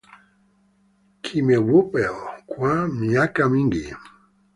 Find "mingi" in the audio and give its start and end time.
3.51-3.83